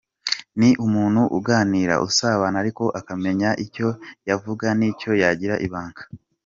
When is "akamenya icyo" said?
2.99-3.87